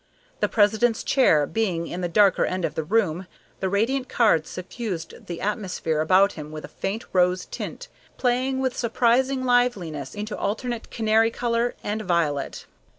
The 0.39 0.49
president's 0.49 1.03
chair 1.03 1.45
being 1.45 1.85
in 1.85 2.01
the 2.01 2.09
darker 2.09 2.43
end 2.43 2.65
of 2.65 2.73
the 2.73 2.83
room, 2.83 3.27
the 3.59 3.69
radiant 3.69 4.09
card 4.09 4.47
suffused 4.47 5.27
the 5.27 5.39
atmosphere 5.39 6.01
about 6.01 6.31
him 6.31 6.51
with 6.51 6.65
a 6.65 6.69
faint 6.69 7.05
rose 7.13 7.45
tint, 7.45 7.87
playing 8.17 8.57
with 8.61 8.75
surprising 8.75 9.45
liveliness 9.45 10.15
into 10.15 10.35
alternate 10.35 10.89
canary 10.89 11.29
color 11.29 11.75
and 11.83 12.01
violet. 12.01 12.65